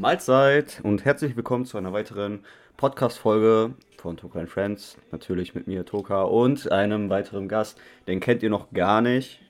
[0.00, 2.40] Mahlzeit und herzlich willkommen zu einer weiteren
[2.78, 4.96] Podcast-Folge von Toka and Friends.
[5.10, 7.78] Natürlich mit mir, Toka, und einem weiteren Gast.
[8.06, 9.42] Den kennt ihr noch gar nicht.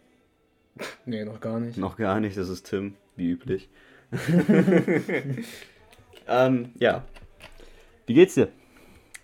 [1.07, 1.79] Nee, noch gar nicht.
[1.79, 3.69] Noch gar nicht, das ist Tim, wie üblich.
[6.29, 7.05] ähm, ja.
[8.07, 8.49] Wie geht's dir?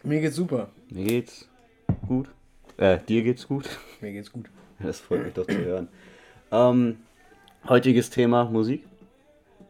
[0.04, 0.68] Mir geht's super.
[0.88, 1.48] Mir geht's
[2.06, 2.28] gut.
[2.76, 3.68] Äh, dir geht's gut.
[4.00, 4.46] Mir geht's gut.
[4.78, 5.88] Das freut mich doch zu hören.
[6.52, 6.98] Ähm,
[7.68, 8.84] heutiges Thema Musik.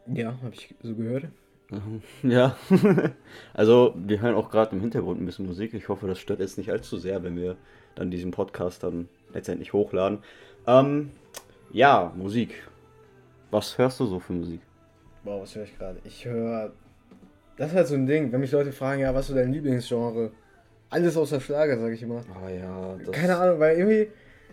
[0.05, 1.25] Ja, habe ich so gehört.
[2.23, 2.57] Ja,
[3.53, 5.73] also wir hören auch gerade im Hintergrund ein bisschen Musik.
[5.73, 7.57] Ich hoffe, das stört jetzt nicht allzu sehr, wenn wir
[7.95, 10.19] dann diesen Podcast dann letztendlich hochladen.
[10.65, 11.11] Ähm,
[11.71, 12.67] ja, Musik.
[13.51, 14.61] Was hörst du so für Musik?
[15.23, 15.99] Boah, was höre ich gerade?
[16.03, 16.71] Ich höre.
[17.57, 19.51] Das ist halt so ein Ding, wenn mich Leute fragen, ja, was ist so dein
[19.51, 20.31] Lieblingsgenre?
[20.89, 22.23] Alles außer Schlager, sage ich immer.
[22.33, 24.07] Ah ja, das Keine Ahnung, weil irgendwie.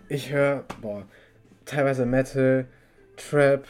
[0.09, 1.03] Ich höre, boah,
[1.65, 2.65] teilweise Metal,
[3.17, 3.65] Trap,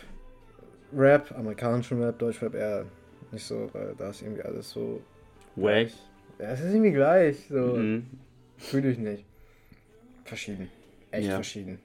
[0.95, 2.85] Rap, amerikanischen Rap, Deutschrap eher
[3.31, 5.01] nicht so, weil da ist irgendwie alles so.
[5.55, 5.87] Wack.
[6.39, 7.47] Ja, es ist irgendwie gleich.
[7.49, 7.57] So.
[7.75, 8.05] Mhm.
[8.57, 9.25] Fühle ich nicht.
[10.25, 10.69] Verschieden.
[11.11, 11.35] Echt Ja.
[11.35, 11.79] verschieden.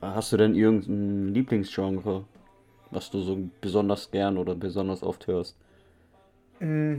[0.00, 2.24] Hast du denn irgendein Lieblingsgenre,
[2.90, 5.56] was du so besonders gern oder besonders oft hörst?
[6.60, 6.96] Mm,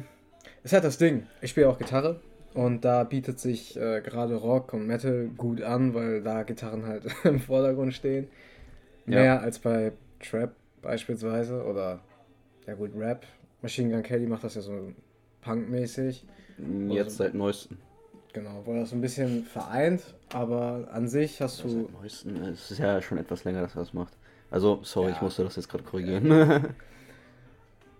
[0.59, 1.27] Es ist halt das Ding.
[1.41, 2.19] Ich spiele auch Gitarre
[2.53, 7.03] und da bietet sich äh, gerade Rock und Metal gut an, weil da Gitarren halt
[7.25, 8.27] im Vordergrund stehen.
[9.05, 9.19] Ja.
[9.19, 11.99] Mehr als bei Trap beispielsweise oder
[12.67, 13.25] ja gut, Rap.
[13.61, 14.91] Machine Gun Kelly macht das ja so
[15.41, 16.25] punkmäßig.
[16.89, 17.77] Jetzt seit neuestem.
[18.33, 20.01] Genau, wo das so ein bisschen vereint,
[20.33, 21.69] aber an sich hast du.
[21.69, 22.35] Seit neuestem.
[22.43, 24.13] Es ist ja schon etwas länger, dass er das macht.
[24.51, 25.15] Also, sorry, Ja.
[25.15, 26.75] ich musste das jetzt gerade korrigieren.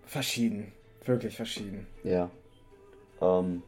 [0.06, 0.72] Verschieden.
[1.04, 1.86] Wirklich verschieden.
[2.02, 2.30] Ja.
[3.20, 3.62] Ähm,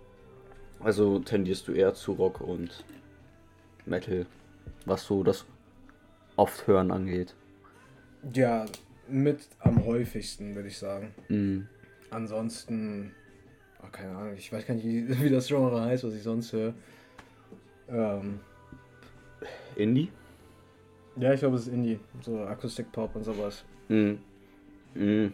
[0.81, 2.85] also tendierst du eher zu Rock und
[3.85, 4.27] Metal,
[4.85, 5.45] was so das
[6.37, 7.35] oft hören angeht.
[8.33, 8.67] Ja,
[9.09, 11.15] mit am häufigsten, würde ich sagen.
[11.29, 11.67] Mhm.
[12.11, 13.13] Ansonsten,
[13.83, 16.53] ach, keine Ahnung, ich weiß gar nicht, wie, wie das Genre heißt, was ich sonst
[16.53, 16.75] höre.
[17.89, 18.41] Ähm,
[19.77, 20.11] Indie?
[21.17, 23.65] ja, ich glaube, es ist Indie, so Akustik-Pop und sowas.
[23.89, 24.19] Mhm.
[24.95, 25.33] Mhm.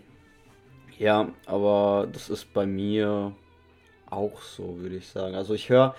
[0.98, 3.34] Ja, aber das ist bei mir
[4.06, 5.34] auch so, würde ich sagen.
[5.34, 5.94] Also ich höre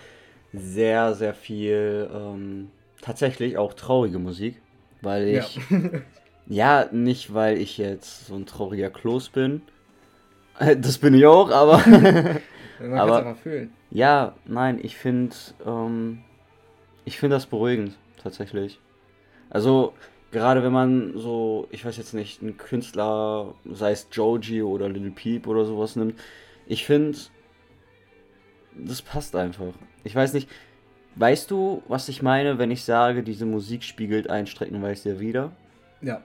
[0.54, 2.70] sehr, sehr viel ähm,
[3.02, 4.62] tatsächlich auch traurige Musik,
[5.02, 5.64] weil ich Ja,
[6.48, 9.62] nicht weil ich jetzt so ein trauriger Kloß bin.
[10.60, 11.78] Äh, Das bin ich auch, aber
[12.80, 13.72] Man Aber- einfach fühlen.
[13.92, 16.20] ja, nein, ich finde, ähm,
[17.06, 18.80] ich finde das beruhigend, tatsächlich.
[19.50, 19.94] Also,
[20.32, 25.12] gerade wenn man so, ich weiß jetzt nicht, einen Künstler, sei es Joji oder Little
[25.12, 26.20] Peep oder sowas nimmt,
[26.66, 27.18] ich finde,
[28.76, 29.74] das passt einfach.
[30.04, 30.50] Ich weiß nicht,
[31.16, 35.52] weißt du, was ich meine, wenn ich sage, diese Musik spiegelt einen streckenweise wieder?
[36.02, 36.22] Ja.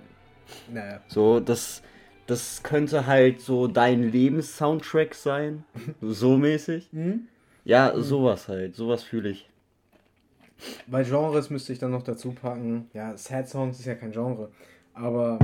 [0.72, 1.00] Naja.
[1.08, 1.82] So, das,
[2.26, 5.64] das könnte halt so dein Lebenssoundtrack sein.
[6.00, 6.88] So mäßig.
[6.92, 7.28] Mhm.
[7.64, 8.74] Ja, sowas halt.
[8.74, 9.48] Sowas fühle ich.
[10.86, 14.50] Bei Genres müsste ich dann noch dazu packen, ja, Sad Songs ist ja kein Genre,
[14.92, 15.38] aber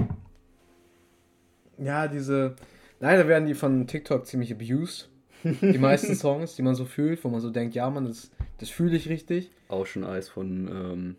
[1.78, 2.56] ja, diese,
[3.00, 5.08] leider werden die von TikTok ziemlich abused.
[5.44, 8.70] Die meisten Songs, die man so fühlt, wo man so denkt, ja, man, das, das
[8.70, 9.50] fühle ich richtig.
[9.68, 11.16] Auch schon Eis von, ähm,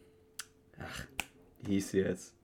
[0.79, 1.05] ach,
[1.61, 2.34] wie hieß sie jetzt?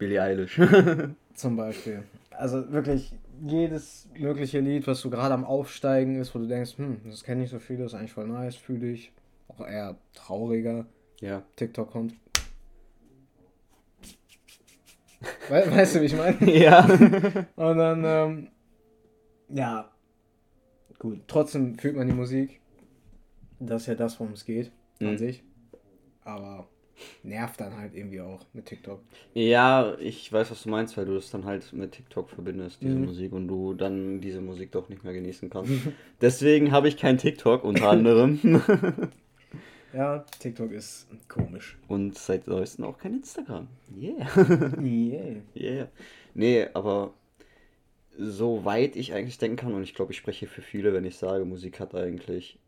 [0.00, 0.58] Billie Eilish.
[1.34, 2.02] Zum Beispiel.
[2.30, 3.12] Also wirklich
[3.42, 7.44] jedes mögliche Lied, was so gerade am Aufsteigen ist, wo du denkst, hm, das kenne
[7.44, 9.12] ich so viel, das ist eigentlich voll nice, fühle ich.
[9.48, 10.86] Auch eher trauriger.
[11.20, 11.42] ja.
[11.56, 12.14] TikTok kommt.
[15.50, 16.38] We weißt du, wie ich meine?
[16.58, 16.84] ja.
[17.56, 18.48] Und dann, ähm,
[19.48, 19.90] ja,
[20.98, 21.20] gut.
[21.26, 22.60] Trotzdem fühlt man die Musik.
[23.58, 25.18] Das ist ja das, worum es geht, an Mhm.
[25.18, 25.42] sich.
[26.24, 26.68] Aber
[27.22, 29.00] nervt dann halt irgendwie auch mit TikTok.
[29.34, 32.94] ja, ich weiß, was du meinst, weil du das dann halt mit TikTok verbindest, diese
[32.96, 33.04] Mhm.
[33.06, 35.72] Musik, und du dann diese Musik doch nicht mehr genießen kannst.
[36.20, 38.38] Deswegen habe ich kein TikTok unter anderem.
[39.92, 41.76] Ja, TikTok ist komisch.
[41.88, 43.66] und seit neuestem auch kein Instagram.
[44.00, 44.28] Yeah.
[44.80, 45.36] Yeah.
[45.56, 45.88] Yeah.
[46.34, 47.12] Nee, aber
[48.16, 51.44] soweit ich eigentlich denken kann, und ich glaube, ich spreche für viele, wenn ich sage,
[51.44, 52.58] Musik hat eigentlich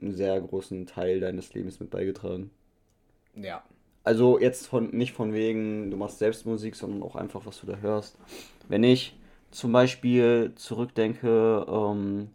[0.00, 2.50] einen sehr großen Teil deines Lebens mit beigetragen.
[3.34, 3.62] Ja.
[4.02, 7.66] Also jetzt von nicht von wegen, du machst selbst Musik, sondern auch einfach, was du
[7.66, 8.16] da hörst.
[8.68, 9.18] Wenn ich
[9.50, 12.30] zum Beispiel zurückdenke, ähm,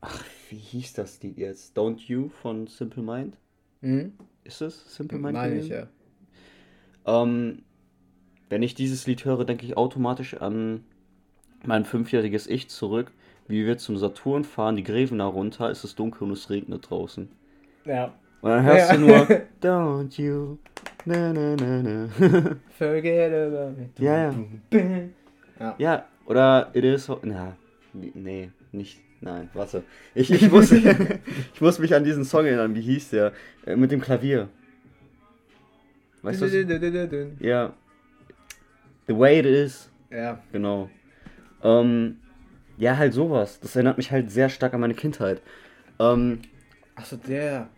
[0.00, 1.76] ach, wie hieß das Lied jetzt?
[1.76, 3.36] Don't You von Simple Mind?
[3.80, 4.12] Mhm.
[4.44, 5.32] Ist es Simple Mind?
[5.32, 5.88] Meine ich ja.
[7.04, 7.62] Ähm,
[8.48, 10.84] wenn ich dieses Lied höre, denke ich automatisch an
[11.64, 13.12] mein fünfjähriges Ich zurück,
[13.48, 17.28] wie wir zum Saturn fahren, die Grevener runter, es ist dunkel und es regnet draußen.
[17.84, 18.14] Ja.
[18.42, 18.96] Und dann hörst Ja.
[18.96, 19.26] du nur
[19.62, 20.58] Don't you,
[21.06, 22.08] na na na na.
[22.78, 23.88] Forget about me.
[23.98, 24.34] Ja, ja.
[25.58, 25.74] Ja.
[25.78, 27.08] ja, Oder It is.
[27.22, 27.56] Na,
[27.92, 29.00] nee, nicht.
[29.20, 29.84] Nein, warte.
[30.14, 30.72] Ich, ich, muss,
[31.54, 32.74] ich muss mich an diesen Song erinnern.
[32.74, 33.32] Wie hieß der?
[33.64, 34.48] Äh, mit dem Klavier.
[36.22, 36.46] Weißt du?
[37.38, 37.72] Ja.
[39.06, 39.88] The way it is.
[40.10, 40.40] Ja.
[40.50, 40.90] Genau.
[41.62, 42.18] Ähm,
[42.76, 43.60] ja, halt sowas.
[43.60, 45.40] Das erinnert mich halt sehr stark an meine Kindheit.
[46.00, 46.40] Ähm,
[46.96, 47.68] Achso, der.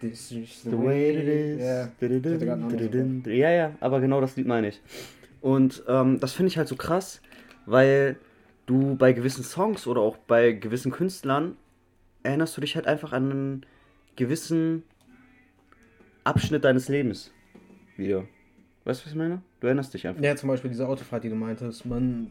[0.00, 1.60] This is the way it is.
[1.60, 1.88] Ja.
[3.32, 4.80] ja, ja, aber genau das Lied meine ich.
[5.40, 7.20] Und ähm, das finde ich halt so krass,
[7.66, 8.16] weil
[8.66, 11.56] du bei gewissen Songs oder auch bei gewissen Künstlern
[12.22, 13.66] erinnerst du dich halt einfach an einen
[14.16, 14.82] gewissen
[16.24, 17.32] Abschnitt deines Lebens
[17.96, 18.24] wieder.
[18.84, 19.42] Weißt du, was ich meine?
[19.60, 20.22] Du erinnerst dich einfach.
[20.22, 22.30] Ja, zum Beispiel diese Autofahrt, die du meintest, man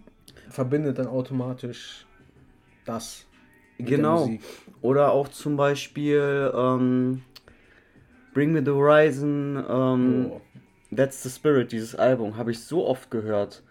[0.50, 2.06] verbindet dann automatisch
[2.86, 3.26] das.
[3.78, 4.30] Genau.
[4.82, 7.22] Oder auch zum Beispiel ähm,
[8.34, 10.42] Bring Me the Horizon, ähm, Oh.
[10.96, 13.64] That's the Spirit, dieses Album, habe ich so oft gehört.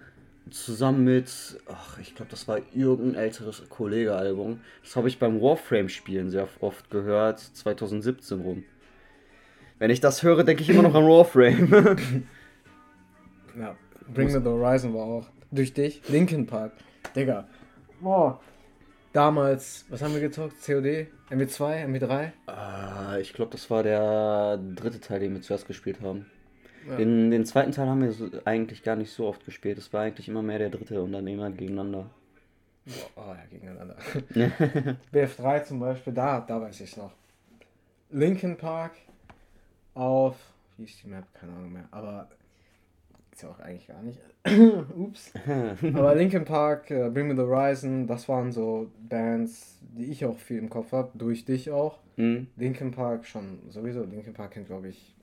[0.51, 1.31] Zusammen mit,
[1.69, 4.61] ach, ich glaube, das war irgendein älteres Kollege-Album.
[4.83, 8.65] Das habe ich beim Warframe-Spielen sehr oft gehört, 2017 rum.
[9.79, 11.97] Wenn ich das höre, denke ich immer noch an Warframe.
[13.59, 13.77] Ja,
[14.15, 16.01] Bring Me the Horizon war auch durch dich.
[16.09, 16.73] Linkin Park.
[17.15, 17.47] Digga.
[18.01, 18.41] Boah.
[19.13, 20.55] Damals, was haben wir gezockt?
[20.65, 21.07] COD?
[21.31, 21.85] MW2?
[21.87, 22.33] MW3?
[22.47, 26.27] Ah, ich glaube, das war der dritte Teil, den wir zuerst gespielt haben.
[26.89, 26.97] Ja.
[26.97, 29.77] Den, den zweiten Teil haben wir so, eigentlich gar nicht so oft gespielt.
[29.77, 32.09] Es war eigentlich immer mehr der dritte und dann immer gegeneinander.
[33.15, 33.97] Boah, oh ja, gegeneinander.
[35.13, 37.13] BF3 zum Beispiel, da, da weiß ich noch.
[38.11, 38.93] Linkin Park
[39.95, 40.37] auf,
[40.79, 41.25] wie ist die Map?
[41.35, 41.89] Keine Ahnung mehr.
[41.91, 42.29] Aber
[43.33, 44.19] ist ja auch eigentlich gar nicht.
[44.97, 45.33] Ups.
[45.95, 50.37] Aber Linkin Park, äh, Bring Me the Horizon, das waren so Bands, die ich auch
[50.39, 51.99] viel im Kopf habe, durch dich auch.
[52.17, 52.47] Hm?
[52.57, 54.03] Linkin Park schon sowieso.
[54.05, 55.15] Linkin Park kennt, glaube ich,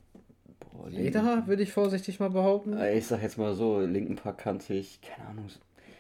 [0.71, 2.73] Boah, jeder, würde ich vorsichtig mal behaupten.
[2.73, 5.45] Äh, Ich sag jetzt mal so, Linken Park kannte ich, keine Ahnung.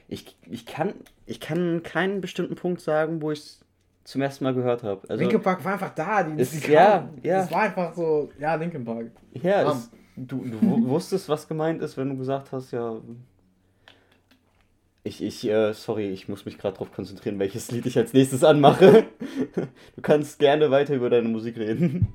[0.07, 0.93] Ich, ich, kann,
[1.27, 3.65] ich kann keinen bestimmten Punkt sagen, wo ich es
[4.03, 5.01] zum ersten Mal gehört habe.
[5.07, 6.23] Also, Linkin Park war einfach da.
[6.23, 7.43] Die, Ist- die ja, ja.
[7.43, 9.11] Es war einfach so, ja, Linkin Park.
[9.33, 9.77] ja, Bam.
[9.77, 9.91] es,
[10.27, 13.01] du, du wu- wusstest, was gemeint ist, wenn du gesagt hast, ja.
[15.03, 18.43] Ich, ich, äh, sorry, ich muss mich gerade darauf konzentrieren, welches Lied ich als nächstes
[18.43, 19.05] anmache.
[19.55, 22.07] du kannst gerne weiter über deine Musik reden.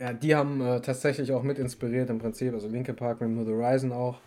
[0.00, 3.52] Ja, die haben äh, tatsächlich auch mit inspiriert im Prinzip, also Linkin Park mit The
[3.52, 4.18] Horizon auch.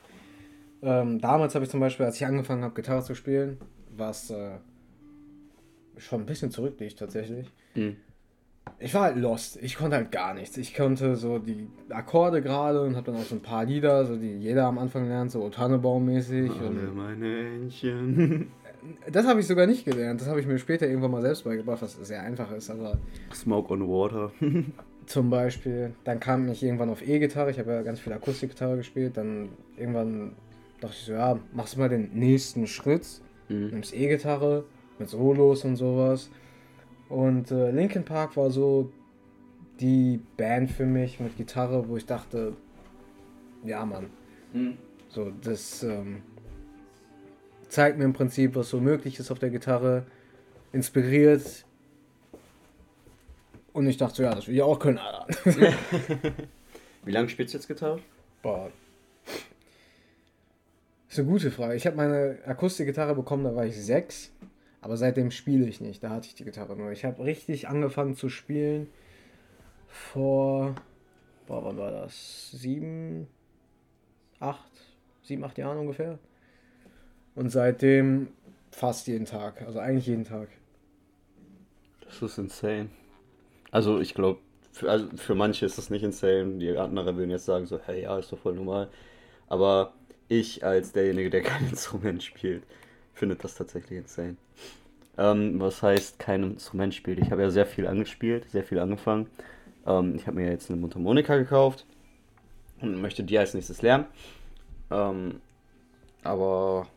[0.81, 3.57] Ähm, damals habe ich zum Beispiel, als ich angefangen habe, Gitarre zu spielen,
[3.95, 4.57] was äh,
[5.97, 7.51] schon ein bisschen zurückliegt tatsächlich.
[7.73, 7.97] Hm.
[8.79, 9.57] Ich war halt lost.
[9.61, 10.57] Ich konnte halt gar nichts.
[10.57, 14.15] Ich konnte so die Akkorde gerade und habe dann auch so ein paar Lieder, so
[14.15, 16.51] die jeder am Anfang lernt, so Tannenbaum-mäßig.
[16.59, 18.47] Alle meine Entchen.
[19.11, 20.21] das habe ich sogar nicht gelernt.
[20.21, 22.69] Das habe ich mir später irgendwann mal selbst beigebracht, was sehr einfach ist.
[22.69, 22.97] Aber
[23.33, 24.31] Smoke on Water.
[25.05, 29.15] Zum Beispiel, dann kam ich irgendwann auf E-Gitarre, ich habe ja ganz viel Akustikgitarre gespielt,
[29.15, 30.33] dann irgendwann
[30.81, 33.07] dachte ich so, ja, machst du mal den nächsten Schritt,
[33.47, 33.67] Mhm.
[33.69, 34.65] nimmst E-Gitarre
[34.99, 36.29] mit Solos und sowas.
[37.09, 38.91] Und äh, Linkin Park war so
[39.79, 42.53] die Band für mich mit Gitarre, wo ich dachte,
[43.63, 44.09] ja Mann,
[44.53, 44.77] Mhm.
[45.09, 46.21] so das ähm,
[47.69, 50.05] zeigt mir im Prinzip, was so möglich ist auf der Gitarre,
[50.71, 51.65] inspiriert.
[53.73, 55.27] Und ich dachte so, ja, das will ich auch können, Alter.
[57.05, 57.99] Wie lange spielst du jetzt Gitarre?
[58.41, 58.71] Boah.
[61.09, 61.75] ist eine gute Frage.
[61.75, 64.31] Ich habe meine Akustikgitarre bekommen, da war ich sechs.
[64.87, 66.01] Aber seitdem spiele ich nicht.
[66.01, 66.93] Da hatte ich die Gitarre nur.
[66.93, 68.87] Ich habe richtig angefangen zu spielen
[69.85, 70.75] vor.
[71.45, 72.51] Boah, wann war das?
[72.51, 73.27] Sieben,
[74.39, 74.71] acht,
[75.23, 76.19] sieben, acht Jahren ungefähr.
[77.35, 78.29] Und seitdem
[78.71, 79.61] fast jeden Tag.
[79.61, 80.47] Also eigentlich jeden Tag.
[82.05, 82.87] Das ist insane.
[83.71, 84.39] Also ich glaube,
[84.71, 86.59] für, also für manche ist das nicht insane.
[86.59, 88.87] Die anderen würden jetzt sagen so, hey, ja, ist doch voll normal.
[89.49, 89.91] Aber
[90.29, 92.63] ich als derjenige, der kein Instrument spielt,
[93.17, 94.37] finde das tatsächlich insane.
[95.17, 97.19] Ähm, was heißt kein Instrument spielt?
[97.19, 99.27] Ich habe ja sehr viel angespielt, sehr viel angefangen.
[99.85, 101.85] Ähm, ich habe mir jetzt eine Mundharmonika gekauft
[102.81, 104.05] und möchte die als nächstes lernen.
[104.91, 105.41] Ähm,
[106.23, 106.87] aber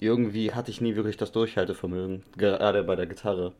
[0.00, 3.52] irgendwie hatte ich nie wirklich das Durchhaltevermögen, gerade bei der Gitarre.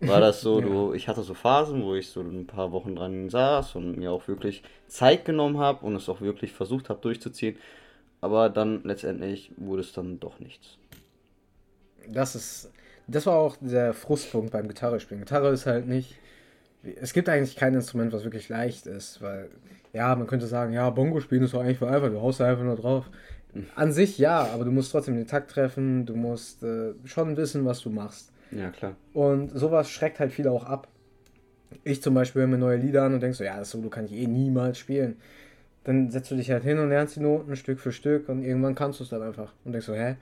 [0.00, 0.66] War das so, Ja.
[0.66, 4.10] du, ich hatte so Phasen, wo ich so ein paar Wochen dran saß und mir
[4.12, 7.56] auch wirklich Zeit genommen habe und es auch wirklich versucht habe durchzuziehen.
[8.24, 10.78] Aber dann letztendlich wurde es dann doch nichts.
[12.08, 12.70] Das ist.
[13.06, 15.24] Das war auch der Frustpunkt beim Gitarrespielen.
[15.24, 16.16] Gitarre ist halt nicht.
[17.02, 19.50] Es gibt eigentlich kein Instrument, was wirklich leicht ist, weil,
[19.92, 22.46] ja, man könnte sagen, ja, Bongo spielen ist doch eigentlich voll einfach, du haust da
[22.46, 23.10] einfach nur drauf.
[23.74, 27.66] An sich ja, aber du musst trotzdem den Takt treffen, du musst äh, schon wissen,
[27.66, 28.32] was du machst.
[28.52, 28.96] Ja, klar.
[29.12, 30.88] Und sowas schreckt halt viele auch ab.
[31.82, 34.06] Ich zum Beispiel höre mir neue Lieder an und denke so, ja, das Solo kann
[34.06, 35.18] ich eh niemals spielen.
[35.84, 38.74] Dann setzt du dich halt hin und lernst die Noten Stück für Stück und irgendwann
[38.74, 39.52] kannst du es dann einfach.
[39.64, 40.16] Und denkst so, hä?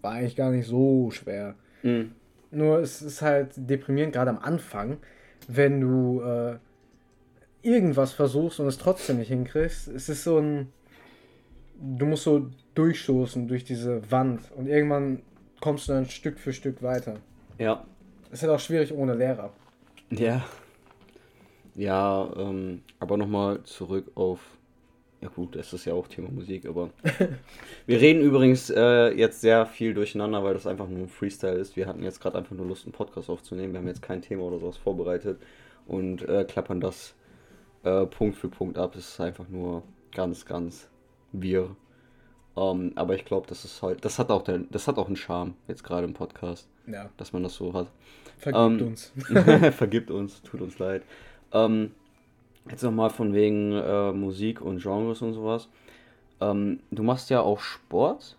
[0.00, 1.54] War eigentlich gar nicht so schwer.
[1.82, 2.12] Mhm.
[2.50, 4.98] Nur es ist halt deprimierend, gerade am Anfang,
[5.48, 6.56] wenn du äh,
[7.62, 9.88] irgendwas versuchst und es trotzdem nicht hinkriegst.
[9.88, 10.72] Es ist so ein.
[11.78, 15.20] Du musst so durchstoßen durch diese Wand und irgendwann
[15.60, 17.16] kommst du dann Stück für Stück weiter.
[17.58, 17.84] Ja.
[18.28, 19.52] Es ist halt auch schwierig ohne Lehrer.
[20.10, 20.44] Ja.
[21.74, 24.40] Ja, ähm, aber nochmal zurück auf.
[25.20, 26.90] Ja gut, das ist ja auch Thema Musik, aber
[27.86, 31.74] wir reden übrigens äh, jetzt sehr viel durcheinander, weil das einfach nur ein Freestyle ist.
[31.74, 33.72] Wir hatten jetzt gerade einfach nur Lust, einen Podcast aufzunehmen.
[33.72, 35.40] Wir haben jetzt kein Thema oder sowas vorbereitet
[35.86, 37.14] und äh, klappern das
[37.84, 38.94] äh, Punkt für Punkt ab.
[38.94, 39.82] Es ist einfach nur
[40.12, 40.88] ganz, ganz
[41.32, 41.74] wir.
[42.56, 45.16] Ähm, aber ich glaube, das ist halt, das hat auch der, das hat auch einen
[45.16, 46.68] Charme, jetzt gerade im Podcast.
[46.86, 47.10] Ja.
[47.16, 47.88] Dass man das so hat.
[48.38, 49.12] Vergibt ähm, uns.
[49.76, 51.02] vergibt uns, tut uns leid.
[51.52, 51.92] Ähm,
[52.70, 55.68] jetzt nochmal von wegen äh, Musik und Genres und sowas.
[56.40, 58.36] Ähm, du machst ja auch Sport.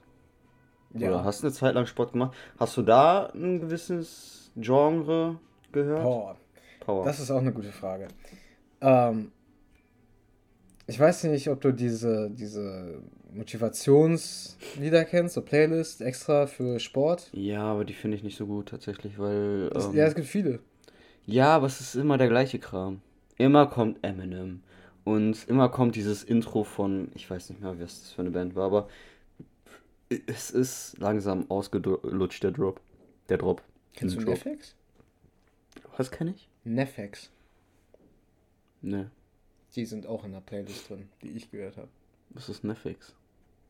[0.93, 1.09] Ja.
[1.09, 2.35] Oder hast eine Zeit lang Sport gemacht.
[2.57, 5.39] Hast du da ein gewisses Genre
[5.71, 6.01] gehört?
[6.01, 6.37] Power.
[6.79, 7.05] Power.
[7.05, 8.07] Das ist auch eine gute Frage.
[8.81, 9.31] Ähm,
[10.87, 13.01] ich weiß nicht, ob du diese, diese
[13.33, 17.29] Motivationslieder kennst, so Playlist extra für Sport.
[17.33, 19.69] Ja, aber die finde ich nicht so gut tatsächlich, weil.
[19.75, 20.59] Ähm, ja, es gibt viele.
[21.25, 23.01] Ja, aber es ist immer der gleiche Kram.
[23.37, 24.63] Immer kommt Eminem.
[25.03, 28.55] Und immer kommt dieses Intro von, ich weiß nicht mehr, was das für eine Band
[28.55, 28.89] war, aber
[30.09, 32.81] es ist langsam ausgelutscht, der Drop.
[33.29, 33.61] Der Drop.
[33.93, 34.35] Kennst du Drop.
[34.35, 34.75] Nefex?
[35.95, 36.49] Was kenne ich?
[36.63, 37.29] Nefex.
[38.81, 39.09] Ne.
[39.75, 41.89] Die sind auch in der Playlist drin, die ich gehört habe.
[42.31, 43.13] Was ist Nefex?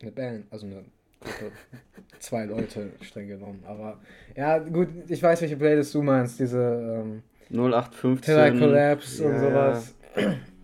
[0.01, 0.85] Eine Band, also eine
[1.19, 1.51] Gruppe.
[2.19, 3.63] Zwei Leute streng genommen.
[3.65, 3.99] Aber
[4.35, 6.39] ja, gut, ich weiß, welche Playlist du meinst.
[6.39, 8.21] Diese ähm, 0815.
[8.21, 9.29] Terror Collapse ja.
[9.29, 9.95] und sowas.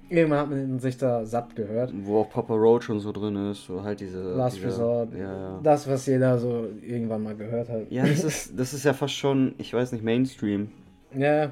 [0.09, 1.91] Irgendwann hat man sich da satt gehört.
[2.03, 4.21] Wo auch Papa Roach und so drin ist, so halt diese.
[4.35, 5.13] Last diese, Resort.
[5.13, 5.59] Ja, ja.
[5.63, 7.89] Das, was jeder so irgendwann mal gehört hat.
[7.89, 10.69] Ja, das ist, das ist ja fast schon, ich weiß nicht, Mainstream.
[11.17, 11.51] Ja.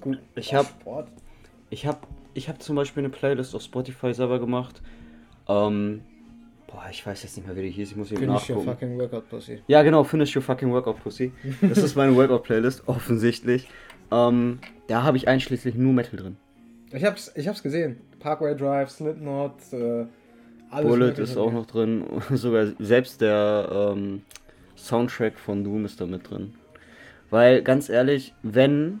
[0.00, 0.18] Gut.
[0.34, 0.66] Ich hab.
[0.66, 1.08] Sport.
[1.70, 2.06] Ich hab.
[2.32, 4.80] Ich hab zum Beispiel eine Playlist auf Spotify selber gemacht.
[5.48, 6.02] Ähm,
[6.68, 7.90] boah, ich weiß jetzt nicht mehr, wie die hieß.
[7.90, 8.68] Ich muss hier Finish nachgucken.
[8.68, 9.62] your fucking workout pussy.
[9.66, 11.32] Ja, genau, Finish your fucking workout pussy.
[11.60, 13.68] Das ist meine Workout-Playlist, offensichtlich.
[14.10, 16.36] Ähm, da habe ich einschließlich nur Metal drin.
[16.92, 17.98] Ich hab's, ich hab's gesehen.
[18.18, 20.06] Parkway Drive, Slipknot, äh,
[20.70, 20.88] alles.
[20.88, 22.04] Bullet ist auch noch drin.
[22.30, 24.22] Sogar selbst der ähm,
[24.76, 26.54] Soundtrack von Doom ist da mit drin.
[27.30, 29.00] Weil, ganz ehrlich, wenn,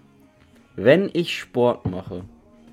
[0.76, 2.24] wenn ich Sport mache,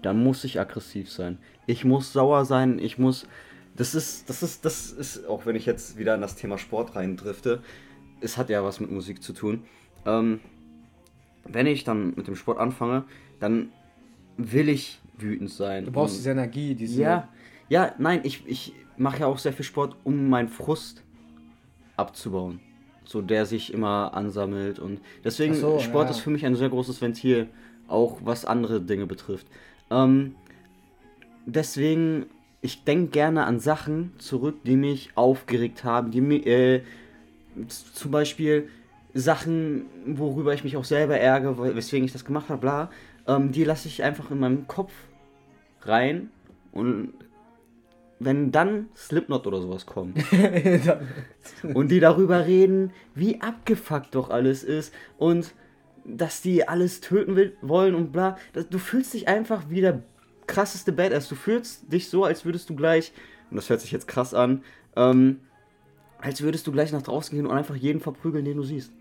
[0.01, 1.37] dann muss ich aggressiv sein.
[1.65, 3.27] Ich muss sauer sein, ich muss.
[3.75, 6.95] Das ist, das ist, das ist, auch wenn ich jetzt wieder in das Thema Sport
[6.95, 7.61] reindrifte,
[8.21, 9.63] es hat ja was mit Musik zu tun.
[10.05, 10.39] Ähm,
[11.45, 13.05] wenn ich dann mit dem Sport anfange,
[13.39, 13.69] dann
[14.37, 15.85] will ich wütend sein.
[15.85, 17.01] Du brauchst diese Energie, diese.
[17.01, 17.29] Ja,
[17.69, 21.03] ja, nein, ich, ich mache ja auch sehr viel Sport, um meinen Frust
[21.95, 22.59] abzubauen.
[23.05, 26.11] So der sich immer ansammelt und deswegen so, Sport ja.
[26.11, 27.47] ist für mich ein sehr großes Ventil,
[27.87, 29.45] auch was andere Dinge betrifft.
[29.91, 30.35] Ähm,
[31.45, 32.25] deswegen,
[32.61, 36.81] ich denke gerne an Sachen zurück, die mich aufgeregt haben, die mir äh,
[37.67, 38.69] zum Beispiel
[39.15, 42.91] Sachen, worüber ich mich auch selber ärgere, weswegen ich das gemacht habe, bla,
[43.27, 44.91] ähm, die lasse ich einfach in meinem Kopf
[45.81, 46.29] rein
[46.71, 47.13] und
[48.19, 50.17] wenn dann Slipknot oder sowas kommt
[51.73, 55.53] und die darüber reden, wie abgefuckt doch alles ist und
[56.05, 60.03] dass die alles töten will, wollen und bla, das, du fühlst dich einfach wie der
[60.47, 61.27] krasseste Badass.
[61.27, 63.11] Du fühlst dich so, als würdest du gleich,
[63.49, 64.63] und das hört sich jetzt krass an,
[64.95, 65.39] ähm,
[66.19, 68.91] als würdest du gleich nach draußen gehen und einfach jeden verprügeln, den du siehst.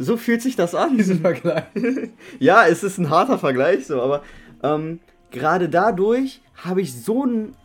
[0.00, 0.96] So fühlt sich das an.
[0.96, 1.64] Diesen Vergleich.
[2.38, 4.22] ja, es ist ein harter Vergleich, so, aber
[4.62, 5.00] ähm,
[5.32, 7.56] gerade dadurch habe ich so ein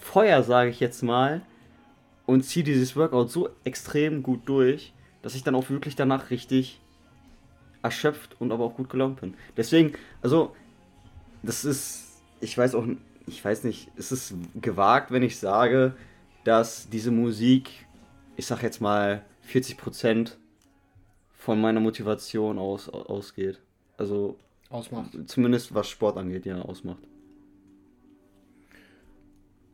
[0.00, 1.42] Feuer, sage ich jetzt mal,
[2.26, 4.92] und ziehe dieses Workout so extrem gut durch,
[5.22, 6.80] dass ich dann auch wirklich danach richtig
[7.80, 9.34] erschöpft und aber auch gut gelaunt bin.
[9.56, 10.56] Deswegen, also,
[11.44, 12.86] das ist, ich weiß auch,
[13.28, 15.94] ich weiß nicht, es ist gewagt, wenn ich sage,
[16.42, 17.70] dass diese Musik,
[18.36, 20.38] ich sag jetzt mal, 40 Prozent
[21.42, 23.60] von meiner Motivation aus, ausgeht.
[23.96, 24.36] Also
[24.70, 25.10] ausmacht.
[25.26, 27.02] Zumindest was Sport angeht, ja, ausmacht.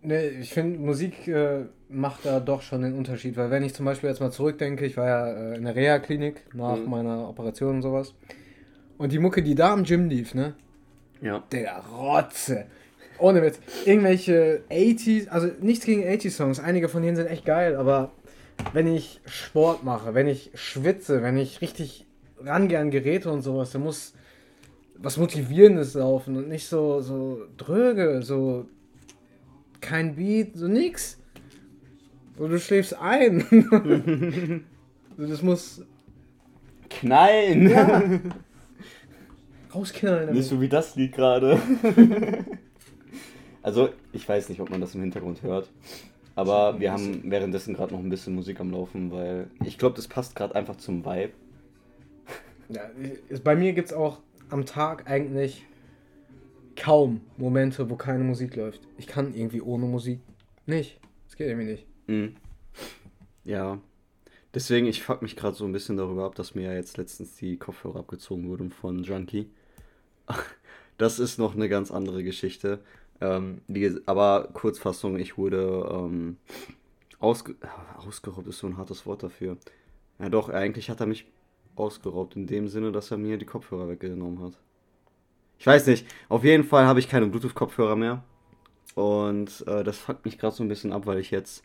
[0.00, 3.84] Ne, ich finde, Musik äh, macht da doch schon den Unterschied, weil wenn ich zum
[3.84, 6.88] Beispiel jetzt mal zurückdenke, ich war ja äh, in der Reha-Klinik nach mhm.
[6.88, 8.14] meiner Operation und sowas.
[8.96, 10.54] Und die Mucke, die da im Gym lief, ne?
[11.20, 11.44] Ja.
[11.52, 12.66] Der Rotze.
[13.18, 13.60] Ohne Witz.
[13.84, 18.12] Irgendwelche 80s, also nichts gegen 80s-Songs, einige von denen sind echt geil, aber
[18.72, 22.06] wenn ich Sport mache, wenn ich schwitze, wenn ich richtig
[22.40, 24.14] rangehe an Geräte und sowas, dann muss
[24.96, 28.68] was Motivierendes laufen und nicht so, so dröge, so
[29.80, 31.18] kein Beat, so nix.
[32.36, 33.44] So, du schläfst ein.
[35.16, 35.84] so, das muss.
[36.88, 37.70] Knallen!
[37.70, 38.02] Ja.
[39.74, 40.32] Rausknallen.
[40.34, 41.60] Nicht so wie das Lied gerade.
[43.62, 45.68] also, ich weiß nicht, ob man das im Hintergrund hört.
[46.38, 50.06] Aber wir haben währenddessen gerade noch ein bisschen Musik am Laufen, weil ich glaube, das
[50.06, 51.32] passt gerade einfach zum Vibe.
[52.68, 52.82] Ja,
[53.42, 55.64] bei mir gibt es auch am Tag eigentlich
[56.76, 58.86] kaum Momente, wo keine Musik läuft.
[58.98, 60.20] Ich kann irgendwie ohne Musik
[60.64, 61.00] nicht.
[61.26, 61.86] Das geht irgendwie nicht.
[62.06, 62.36] Mhm.
[63.42, 63.80] Ja.
[64.54, 67.34] Deswegen, ich fuck mich gerade so ein bisschen darüber ab, dass mir ja jetzt letztens
[67.34, 69.50] die Kopfhörer abgezogen wurden von Junkie.
[70.98, 72.80] Das ist noch eine ganz andere Geschichte.
[73.20, 76.36] Ähm, die, aber Kurzfassung, ich wurde ähm,
[77.18, 77.56] ausge,
[77.96, 79.56] ausgeraubt, ist so ein hartes Wort dafür.
[80.18, 81.26] Ja doch, eigentlich hat er mich
[81.76, 84.58] ausgeraubt, in dem Sinne, dass er mir die Kopfhörer weggenommen hat.
[85.58, 86.06] Ich weiß nicht.
[86.28, 88.22] Auf jeden Fall habe ich keine Bluetooth-Kopfhörer mehr.
[88.94, 91.64] Und äh, das fuckt mich gerade so ein bisschen ab, weil ich jetzt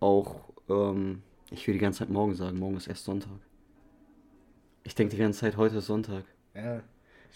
[0.00, 3.38] auch, ähm, ich will die ganze Zeit morgen sagen, morgen ist erst Sonntag.
[4.84, 6.24] Ich denke die ganze Zeit, heute ist Sonntag.
[6.54, 6.82] Ja.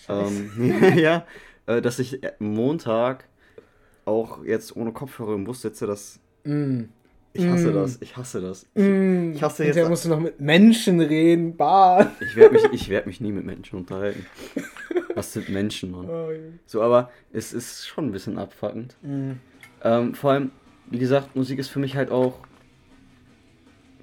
[0.09, 1.27] Ähm, ja,
[1.67, 3.29] äh, dass ich Montag
[4.05, 6.83] auch jetzt ohne Kopfhörer im Bus sitze, das mm.
[7.35, 7.75] Ich hasse mm.
[7.75, 8.67] das, ich hasse das.
[8.75, 9.33] Ich, mm.
[9.35, 9.77] ich hasse jetzt.
[9.77, 12.13] Der musst du noch mit Menschen reden, bah.
[12.21, 14.27] Ich werde mich, werd mich nie mit Menschen unterhalten.
[15.15, 16.09] Was sind Menschen, Mann?
[16.09, 16.39] Oh, ja.
[16.67, 18.97] So, aber es ist schon ein bisschen abfuckend.
[19.03, 19.33] Mm.
[19.83, 20.51] Ähm, vor allem,
[20.91, 22.39] wie gesagt, Musik ist für mich halt auch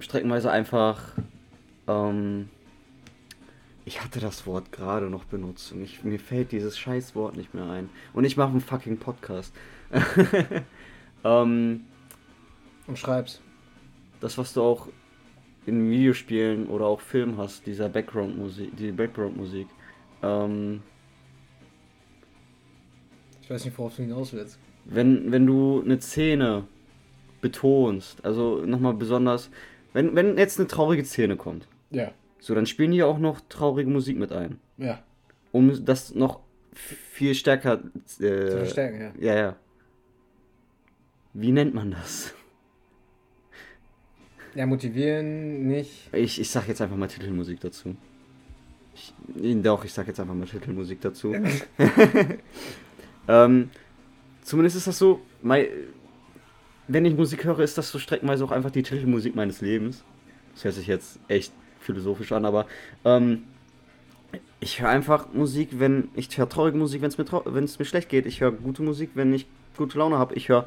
[0.00, 1.14] streckenweise einfach.
[1.86, 2.48] Ähm,
[3.84, 7.54] ich hatte das Wort gerade noch benutzt und ich, mir fällt dieses scheiß Wort nicht
[7.54, 7.88] mehr ein.
[8.12, 9.54] Und ich mache einen fucking Podcast.
[11.24, 11.84] ähm,
[12.86, 13.40] und schreibst.
[14.20, 14.88] Das, was du auch
[15.66, 19.66] in Videospielen oder auch Filmen hast, dieser Background-Musik, die Background-Musik.
[20.22, 20.82] Ähm,
[23.42, 24.58] ich weiß nicht, worauf du hinaus willst.
[24.84, 26.64] Wenn, wenn du eine Szene
[27.40, 29.50] betonst, also nochmal besonders,
[29.92, 31.66] wenn, wenn jetzt eine traurige Szene kommt.
[31.90, 32.12] Ja.
[32.38, 34.58] So, dann spielen die auch noch traurige Musik mit ein.
[34.78, 35.02] Ja.
[35.52, 36.40] Um das noch
[36.72, 39.34] viel stärker äh, zu verstärken, ja.
[39.34, 39.56] Ja, ja.
[41.32, 42.34] Wie nennt man das?
[44.54, 46.12] Ja, motivieren nicht.
[46.12, 47.96] Ich, ich sag jetzt einfach mal Titelmusik dazu.
[48.94, 49.14] Ich,
[49.62, 51.34] doch, ich sag jetzt einfach mal Titelmusik dazu.
[53.28, 53.70] ähm,
[54.42, 55.66] zumindest ist das so, mein,
[56.88, 60.02] wenn ich Musik höre, ist das so streckenweise auch einfach die Titelmusik meines Lebens.
[60.54, 62.66] Das hört sich jetzt echt philosophisch an, aber
[63.04, 63.44] ähm,
[64.58, 68.26] ich höre einfach Musik, wenn ich höre traurige Musik, wenn es mir, mir schlecht geht.
[68.26, 70.34] Ich höre gute Musik, wenn ich gute Laune habe.
[70.34, 70.66] Ich höre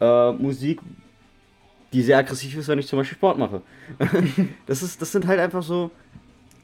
[0.00, 0.80] äh, Musik,
[1.92, 3.62] die sehr aggressiv ist, wenn ich zum Beispiel Sport mache.
[4.66, 5.90] das, ist, das sind halt einfach so.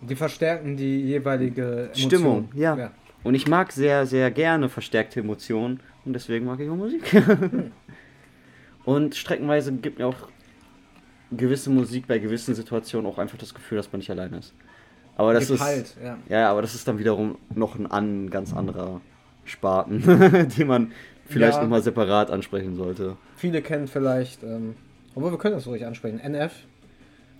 [0.01, 2.11] Die verstärken die jeweilige Emotion.
[2.11, 2.77] Stimmung, ja.
[2.77, 2.91] ja.
[3.23, 7.03] Und ich mag sehr, sehr gerne verstärkte Emotionen und deswegen mag ich auch Musik.
[8.85, 10.29] und streckenweise gibt mir auch
[11.31, 14.55] gewisse Musik bei gewissen Situationen auch einfach das Gefühl, dass man nicht alleine ist.
[15.17, 16.19] Aber das ist halt, ja.
[16.29, 19.01] ja, aber das ist dann wiederum noch ein an, ganz anderer
[19.45, 20.03] Spaten,
[20.59, 20.93] den man
[21.27, 21.63] vielleicht ja.
[21.63, 23.17] nochmal separat ansprechen sollte.
[23.37, 24.75] Viele kennen vielleicht ähm,
[25.15, 26.21] obwohl wir können das ruhig ansprechen.
[26.21, 26.53] NF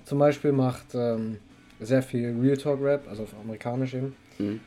[0.05, 1.39] zum Beispiel macht ähm,
[1.81, 4.15] sehr viel Real Talk Rap, also auf amerikanisch eben.
[4.39, 4.61] Mhm.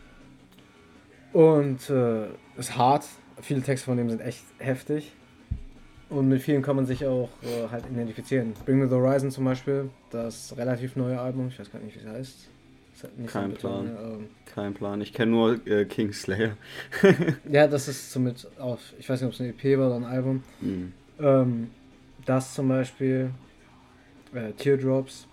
[1.34, 3.06] Und äh, ist hart.
[3.41, 5.12] Viele Texte von dem sind echt heftig.
[6.10, 8.54] Und mit vielen kann man sich auch äh, halt identifizieren.
[8.65, 11.99] Bring Me the Horizon zum Beispiel, das relativ neue Album, ich weiß gar nicht, wie
[11.99, 12.49] es heißt.
[13.27, 13.88] Kein Plan.
[13.88, 15.01] Ähm, Kein Plan.
[15.01, 16.55] Ich kenne nur äh, Kingslayer.
[17.51, 20.05] ja, das ist somit auf, ich weiß nicht, ob es eine EP war oder ein
[20.05, 20.43] Album.
[20.62, 20.93] Mhm.
[21.19, 21.69] Ähm,
[22.25, 23.31] das zum Beispiel,
[24.34, 25.27] äh, Teardrops,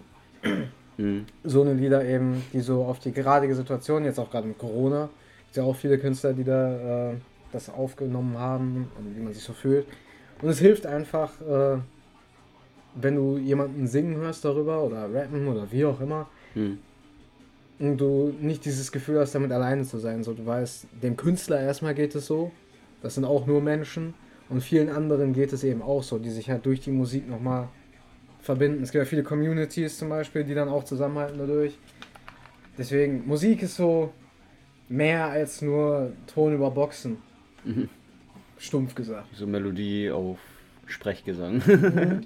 [0.96, 1.26] mhm.
[1.44, 5.08] so eine Lieder eben, die so auf die geradige Situation, jetzt auch gerade mit Corona,
[5.44, 7.14] gibt ja auch viele Künstler, die da äh,
[7.52, 9.86] das aufgenommen haben und wie man sich so fühlt.
[10.40, 11.78] Und es hilft einfach, äh,
[12.94, 16.78] wenn du jemanden singen hörst darüber oder rappen oder wie auch immer, mhm.
[17.82, 20.22] Und du nicht dieses Gefühl hast, damit alleine zu sein.
[20.22, 22.52] So, du weißt, dem Künstler erstmal geht es so,
[23.02, 24.14] das sind auch nur Menschen
[24.48, 27.68] und vielen anderen geht es eben auch so, die sich halt durch die Musik nochmal
[28.40, 28.84] verbinden.
[28.84, 31.76] Es gibt ja viele Communities zum Beispiel, die dann auch zusammenhalten dadurch.
[32.78, 34.12] Deswegen, Musik ist so
[34.88, 37.16] mehr als nur Ton über Boxen.
[37.64, 37.88] Mhm.
[38.58, 39.26] Stumpf gesagt.
[39.34, 40.38] So Melodie auf
[40.86, 41.60] Sprechgesang.
[41.66, 42.20] Mhm.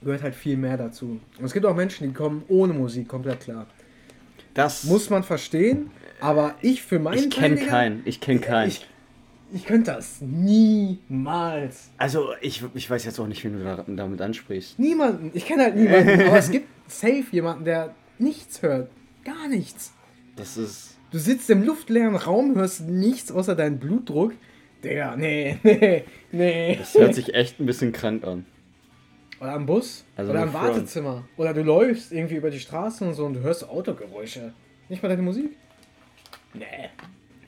[0.02, 1.20] Gehört halt viel mehr dazu.
[1.38, 3.66] Und es gibt auch Menschen, die kommen ohne Musik komplett klar.
[4.56, 8.02] Das muss man verstehen, aber ich für meinen Ich kenne keinen.
[8.06, 8.68] Ich kenne keinen.
[8.68, 8.86] Ich,
[9.52, 11.90] ich könnte das niemals.
[11.98, 14.78] Also, ich, ich weiß jetzt auch nicht, wen du da, damit ansprichst.
[14.78, 15.30] Niemanden.
[15.34, 16.22] Ich kenne halt niemanden.
[16.26, 18.90] aber es gibt safe jemanden, der nichts hört.
[19.24, 19.92] Gar nichts.
[20.36, 20.96] Das ist.
[21.12, 24.32] Du sitzt im luftleeren Raum, hörst nichts außer deinen Blutdruck,
[24.82, 26.76] Digga, nee, nee, nee.
[26.76, 28.46] Das hört sich echt ein bisschen krank an.
[29.40, 30.04] Oder am Bus.
[30.16, 30.64] Also oder im Front.
[30.64, 31.24] Wartezimmer.
[31.36, 34.52] Oder du läufst irgendwie über die Straße und so und du hörst Autogeräusche.
[34.88, 35.56] Nicht mal deine Musik?
[36.54, 36.64] Nee.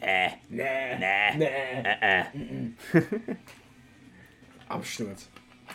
[0.00, 0.64] Äh, Nee.
[0.98, 1.44] nee, Nee.
[1.44, 2.24] äh, äh.
[4.68, 5.28] Absturz.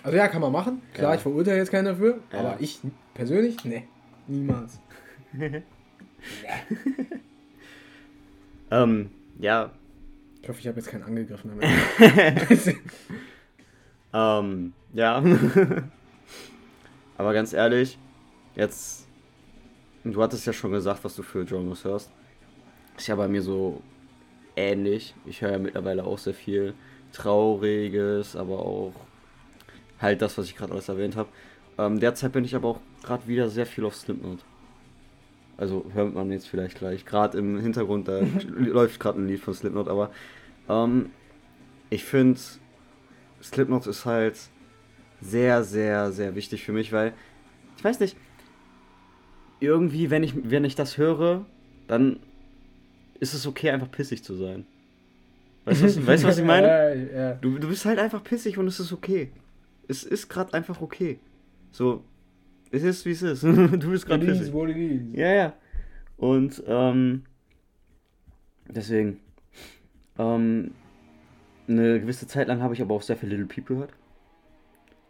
[0.03, 0.81] Also ja, kann man machen.
[0.93, 1.15] Klar, Ja.
[1.17, 2.19] ich verurteile jetzt keinen dafür.
[2.31, 2.39] Ja.
[2.39, 2.79] Aber ich
[3.13, 3.87] persönlich, nee.
[4.27, 4.79] Niemals.
[8.71, 9.71] Ähm, ja,
[10.41, 11.67] Ich hoffe, ich habe jetzt keinen angegriffen damit.
[14.13, 15.23] ähm, ja.
[17.17, 17.97] Aber ganz ehrlich,
[18.55, 19.07] jetzt,
[20.03, 22.11] du hattest ja schon gesagt, was du für Genres hörst.
[22.97, 23.81] Ist ja bei mir so
[24.55, 25.15] ähnlich.
[25.25, 26.73] Ich höre ja mittlerweile auch sehr viel
[27.11, 28.93] Trauriges, aber auch
[29.99, 31.29] halt das, was ich gerade alles erwähnt habe.
[31.77, 34.39] Ähm, derzeit bin ich aber auch gerade wieder sehr viel auf Slipknot.
[35.57, 37.05] Also hört man jetzt vielleicht gleich.
[37.05, 38.19] Gerade im Hintergrund, da
[38.57, 40.11] läuft gerade ein Lied von Slipknot, aber
[40.69, 41.11] ähm,
[41.89, 42.39] ich finde,
[43.41, 44.37] Slipknot ist halt
[45.23, 47.13] sehr, sehr, sehr wichtig für mich, weil
[47.77, 48.17] ich weiß nicht,
[49.59, 51.45] irgendwie, wenn ich, wenn ich das höre,
[51.87, 52.19] dann
[53.19, 54.65] ist es okay, einfach pissig zu sein.
[55.65, 56.67] Weißt du, was, weißt, was ich meine?
[56.67, 57.33] Ja, ja.
[57.35, 59.31] Du, du bist halt einfach pissig und es ist okay.
[59.87, 61.19] Es ist gerade einfach okay.
[61.71, 62.03] So,
[62.71, 63.43] es ist wie es ist.
[63.43, 64.53] du bist gerade is pissig.
[64.53, 65.01] what it is.
[65.13, 65.53] Ja, ja.
[66.17, 67.23] Und ähm,
[68.67, 69.19] deswegen.
[70.17, 70.71] Ähm,
[71.67, 73.91] eine gewisse Zeit lang habe ich aber auch sehr viel Little Peep gehört.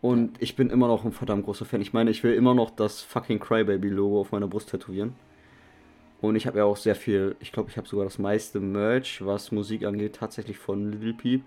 [0.04, 1.80] Und ich bin immer noch ein verdammt großer Fan.
[1.80, 5.16] Ich meine, ich will immer noch das fucking Crybaby-Logo auf meiner Brust tätowieren.
[6.20, 9.26] Und ich habe ja auch sehr viel, ich glaube, ich habe sogar das meiste Merch,
[9.26, 11.44] was Musik angeht, tatsächlich von Little Peep.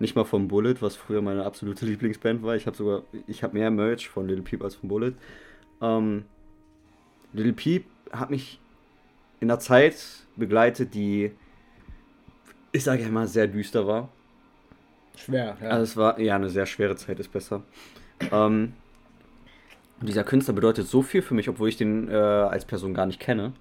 [0.00, 2.56] Nicht mal von Bullet, was früher meine absolute Lieblingsband war.
[2.56, 5.12] Ich habe sogar, ich habe mehr Merch von Little Peep als von Bullet.
[5.80, 6.24] Ähm,
[7.32, 8.58] Little Peep hat mich
[9.38, 11.30] in einer Zeit begleitet, die,
[12.72, 14.08] ich sage ja mal, sehr düster war.
[15.16, 15.68] Schwer, ja.
[15.68, 17.62] Also es war, ja, eine sehr schwere Zeit ist besser.
[18.30, 18.74] Ähm,
[20.00, 23.20] dieser Künstler bedeutet so viel für mich, obwohl ich den äh, als Person gar nicht
[23.20, 23.52] kenne.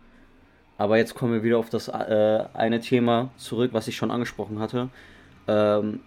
[0.77, 4.59] Aber jetzt kommen wir wieder auf das äh, eine Thema zurück, was ich schon angesprochen
[4.59, 4.89] hatte.
[5.47, 5.99] Ähm,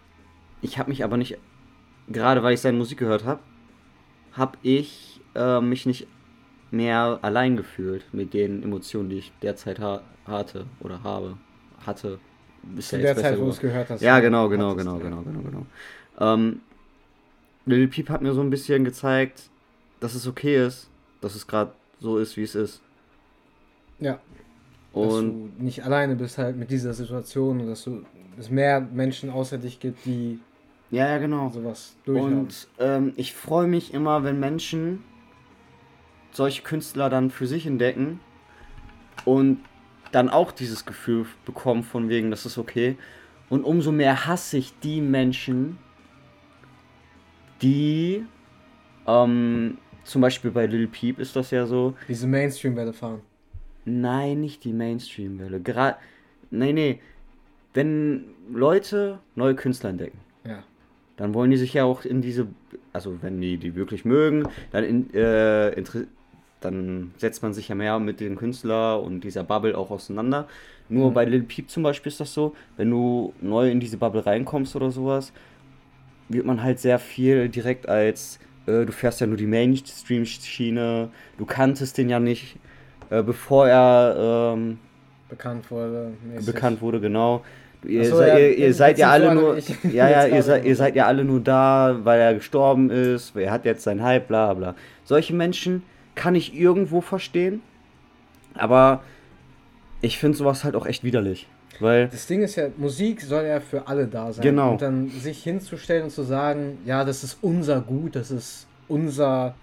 [0.63, 1.39] ich habe mich aber nicht,
[2.09, 3.41] gerade weil ich seine Musik gehört habe,
[4.33, 6.09] habe ich äh, mich nicht
[6.71, 11.37] mehr allein gefühlt mit den Emotionen, die ich derzeit ha hatte oder habe,
[11.87, 12.19] hatte.
[12.77, 14.00] Ist Zu ja der Zeit, wo du es gehört hast.
[14.00, 15.05] Ja, genau, genau, hattest, genau, ja.
[15.05, 15.66] genau, genau, genau.
[16.20, 16.61] Ähm,
[17.66, 19.48] Lil Peep hat mir so ein bisschen gezeigt,
[20.00, 20.88] dass es okay ist,
[21.20, 22.81] dass es gerade so ist, wie es ist.
[24.00, 24.18] Ja,
[24.94, 28.05] dass Und du nicht alleine bist halt mit dieser Situation und dass du
[28.38, 30.38] es mehr Menschen außer dich gibt, die
[30.90, 31.50] ja, ja, genau.
[31.50, 32.38] sowas durchhaben.
[32.40, 35.03] Und ähm, ich freue mich immer, wenn Menschen
[36.31, 38.20] solche Künstler dann für sich entdecken
[39.24, 39.59] und
[40.12, 42.97] dann auch dieses Gefühl bekommen von wegen, das ist okay.
[43.51, 45.79] Und umso mehr hasse ich die Menschen,
[47.62, 48.25] die
[49.07, 53.21] ähm, zum Beispiel bei Lil Peep ist das ja so, Diese Mainstream-Welle fahren.
[53.85, 55.61] Nein, nicht die Mainstream-Welle.
[55.61, 55.97] Gerade.
[56.51, 57.01] Nee, nee.
[57.75, 60.62] Wenn Leute neue Künstler entdecken, Ja.
[61.17, 62.47] dann wollen die sich ja auch in diese.
[62.93, 65.71] Also, wenn die die wirklich mögen, dann, in, äh,
[66.64, 70.46] dann setzt man sich ja mehr mit dem Künstler und dieser Bubble auch auseinander.
[70.88, 71.14] Nur Mhm.
[71.14, 74.74] bei Lil Peep zum Beispiel ist das so, wenn du neu in diese Bubble reinkommst
[74.77, 75.33] oder sowas,
[76.29, 81.44] wird man halt sehr viel direkt als, äh, du fährst ja nur die Mainstream-Schiene, du
[81.44, 82.57] kanntest den ja nicht,
[83.11, 84.79] äh, bevor er ähm,
[85.29, 86.12] Bekannt wurde.
[86.29, 86.46] mäßig.
[86.46, 87.42] bekannt wurde, genau.
[87.87, 89.59] Ihr, Ach so, sei, ja, ihr, ihr im seid ja alle nur,
[89.92, 93.83] ja, ja, ihr seid ja alle nur da, weil er gestorben ist, er hat jetzt
[93.85, 94.74] seinen Hype, bla bla.
[95.05, 95.83] Solche Menschen
[96.14, 97.62] kann ich irgendwo verstehen,
[98.55, 99.03] aber
[100.00, 101.48] ich finde sowas halt auch echt widerlich,
[101.81, 104.42] weil Das Ding ist ja, Musik soll ja für alle da sein.
[104.42, 104.72] Genau.
[104.72, 109.55] Und dann sich hinzustellen und zu sagen, ja, das ist unser Gut, das ist unser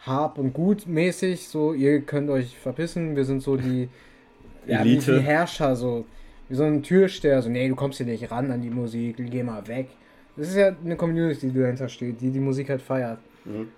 [0.00, 3.88] Hab und Gut mäßig, so, ihr könnt euch verpissen, wir sind so die,
[4.66, 5.16] ja, Elite.
[5.16, 6.04] die Herrscher, so,
[6.48, 9.42] wie so ein Türsteher, so, nee, du kommst hier nicht ran an die Musik, geh
[9.42, 9.88] mal weg.
[10.36, 13.18] Das ist ja eine Community, die dahinter steht, die die Musik halt feiert.
[13.46, 13.68] Mhm.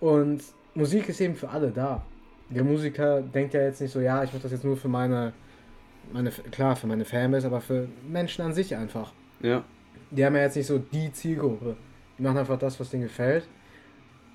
[0.00, 0.42] Und
[0.74, 2.02] Musik ist eben für alle da.
[2.48, 5.32] Der Musiker denkt ja jetzt nicht so, ja, ich mache das jetzt nur für meine,
[6.12, 9.12] meine, klar, für meine Fanbase, aber für Menschen an sich einfach.
[9.40, 9.62] ja,
[10.10, 11.76] Die haben ja jetzt nicht so die Zielgruppe.
[12.18, 13.46] Die machen einfach das, was denen gefällt.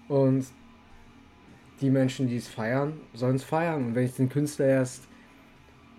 [0.07, 0.45] Und
[1.81, 3.87] die Menschen, die es feiern, sollen es feiern.
[3.87, 5.03] Und wenn ich den Künstler erst,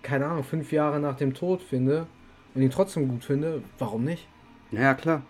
[0.01, 2.07] keine Ahnung, fünf Jahre nach dem Tod finde
[2.55, 4.27] und ihn trotzdem gut finde, warum nicht?
[4.71, 5.21] ja klar.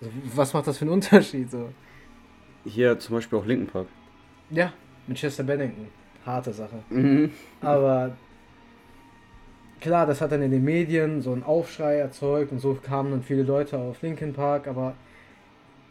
[0.00, 1.50] Also, was macht das für einen Unterschied?
[1.50, 1.70] So?
[2.64, 3.86] Hier zum Beispiel auch Linken Park.
[4.50, 4.72] Ja,
[5.06, 5.86] mit Chester Bennington.
[6.24, 6.76] Harte Sache.
[6.90, 7.30] Mhm.
[7.60, 8.16] Aber
[9.80, 13.22] klar, das hat dann in den Medien so einen Aufschrei erzeugt und so kamen dann
[13.22, 14.94] viele Leute auf Linkin Park, aber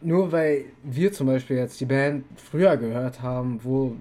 [0.01, 3.95] nur weil wir zum Beispiel jetzt die Band früher gehört haben, wo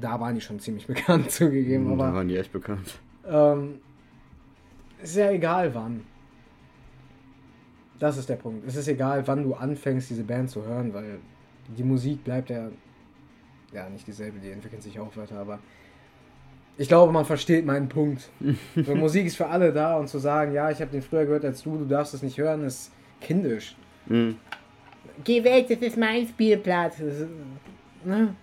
[0.00, 2.98] da waren die schon ziemlich bekannt zugegeben, Mhm, aber Da waren die echt bekannt.
[3.28, 3.76] ähm,
[5.02, 6.02] ist ja egal wann.
[7.98, 8.66] Das ist der Punkt.
[8.66, 11.18] Es ist egal, wann du anfängst, diese Band zu hören, weil
[11.76, 12.68] die Musik bleibt ja,
[13.72, 15.58] ja nicht dieselbe, die entwickeln sich auch weiter, aber
[16.76, 18.30] ich glaube, man versteht meinen Punkt.
[18.76, 21.44] so, Musik ist für alle da und zu sagen, ja, ich habe den früher gehört
[21.44, 23.76] als du, du darfst es nicht hören, ist kindisch.
[24.06, 24.36] Mhm.
[25.24, 27.00] Geh weg, das ist mein Spielplatz.
[27.00, 27.26] Ist,
[28.04, 28.34] ne?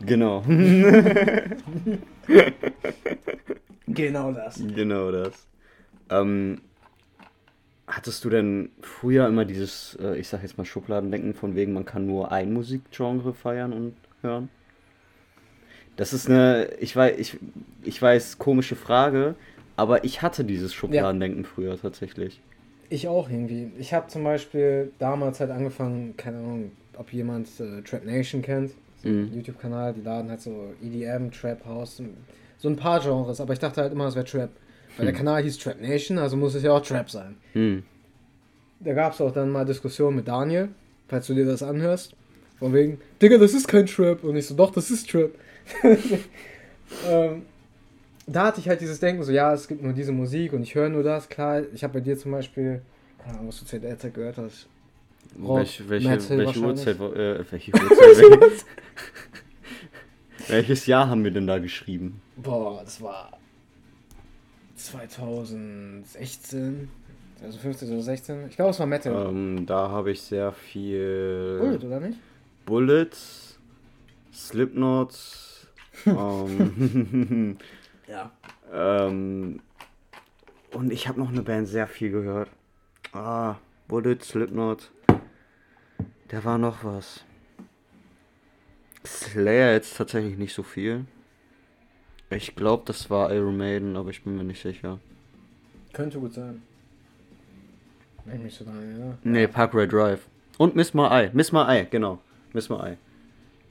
[0.00, 0.42] Genau.
[3.86, 4.60] Genau das.
[4.74, 5.46] genau das.
[6.10, 6.60] Ähm,
[7.86, 11.84] hattest du denn früher immer dieses, äh, ich sag jetzt mal Schubladendenken, von wegen, man
[11.84, 14.48] kann nur ein Musikgenre feiern und hören?
[15.96, 17.38] Das ist eine, ich weiß, ich,
[17.82, 19.36] ich weiß, komische Frage,
[19.76, 22.40] aber ich hatte dieses Schubladendenken früher tatsächlich.
[22.90, 23.70] Ich auch irgendwie.
[23.78, 28.72] Ich habe zum Beispiel damals halt angefangen, keine Ahnung, ob jemand äh, Trap Nation kennt,
[29.02, 29.30] so Mhm.
[29.34, 32.02] YouTube-Kanal, die laden halt so EDM, Trap House,
[32.58, 34.50] so ein paar Genres, aber ich dachte halt immer, es wäre Trap.
[34.96, 37.36] Weil der Kanal hieß Trap Nation, also muss es ja auch Trap sein.
[37.52, 37.82] Hm.
[38.80, 40.68] Da gab es auch dann mal Diskussionen mit Daniel,
[41.08, 42.14] falls du dir das anhörst.
[42.58, 44.22] Von wegen, Digga, das ist kein Trap.
[44.22, 45.30] Und ich so, doch, das ist Trap.
[47.08, 47.42] ähm,
[48.26, 50.74] da hatte ich halt dieses Denken, so, ja, es gibt nur diese Musik und ich
[50.74, 51.28] höre nur das.
[51.28, 52.82] Klar, ich habe bei dir zum Beispiel,
[53.18, 54.68] keine Ahnung, was du zu der Zeit gehört hast.
[55.42, 56.62] Rock, Welch, welche, welche wahrscheinlich.
[56.62, 58.66] Uhrzeit, äh, welche Uhrzeit, welches,
[60.48, 62.20] welches Jahr haben wir denn da geschrieben?
[62.36, 63.32] Boah, das war
[64.84, 66.88] 2016,
[67.42, 68.48] also 15 oder 16.
[68.48, 69.28] Ich glaube, es war Metal.
[69.28, 72.18] Ähm, da habe ich sehr viel Bullet, oder nicht?
[72.66, 73.10] Bullet,
[74.32, 75.14] Slipknot,
[76.06, 77.56] ähm,
[78.08, 78.30] Ja.
[78.72, 79.60] ähm,
[80.72, 82.50] und ich habe noch eine Band sehr viel gehört.
[83.12, 83.56] Ah,
[83.88, 84.90] Bullet, Slipknot.
[86.28, 87.24] Da war noch was.
[89.06, 91.04] Slayer jetzt tatsächlich nicht so viel.
[92.34, 94.98] Ich glaube, das war Iron Maiden, aber ich bin mir nicht sicher.
[95.92, 96.62] Könnte gut sein.
[98.24, 99.18] Wenn ich mich so dran erinnere.
[99.22, 100.20] Nee, Parkway Drive.
[100.58, 101.30] Und Miss My Eye.
[101.32, 102.18] Miss My Eye, genau.
[102.52, 102.96] Miss My Eye.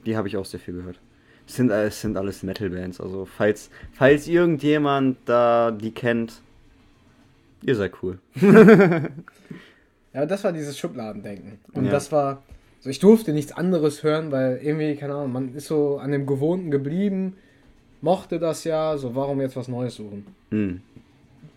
[0.06, 0.99] Die habe ich auch sehr viel gehört.
[1.47, 3.02] Es sind, es sind alles Metal-Bands.
[3.02, 6.41] Also, falls, falls irgendjemand da die kennt,
[7.63, 8.19] ihr seid cool.
[10.13, 11.54] Ja, das war dieses Schubladendenken.
[11.73, 11.91] Und Ja.
[11.91, 12.43] das war,
[12.82, 16.28] so ich durfte nichts anderes hören, weil irgendwie, keine Ahnung, man ist so an dem
[16.28, 17.36] Gewohnten geblieben,
[18.04, 20.28] mochte das ja, so warum jetzt was Neues suchen.
[20.52, 20.82] Hm.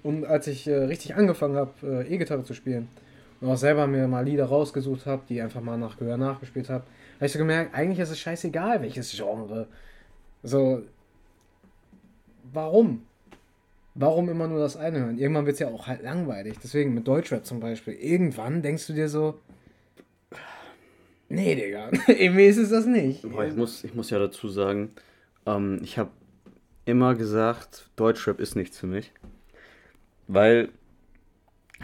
[0.05, 2.89] Und als ich äh, richtig angefangen habe, äh, E-Gitarre zu spielen
[3.41, 6.85] und auch selber mir mal Lieder rausgesucht habe, die einfach mal nach Gehör nachgespielt habe,
[7.17, 9.67] habe ich so gemerkt, eigentlich ist es scheißegal, welches Genre.
[10.45, 10.83] So,
[12.53, 13.03] warum?
[13.97, 15.19] Warum immer nur das eine hören?
[15.19, 16.59] Irgendwann wird es ja auch halt langweilig.
[16.63, 17.95] Deswegen mit Deutschrap zum Beispiel.
[17.95, 19.41] Irgendwann denkst du dir so,
[21.29, 23.23] nee, Digga, irgendwie ist es das nicht.
[23.23, 24.93] Boah, ich, muss, ich muss ja dazu sagen,
[25.45, 26.11] ähm, ich habe
[26.87, 29.13] immer gesagt, Deutschrap ist nichts für mich.
[30.29, 30.71] Weil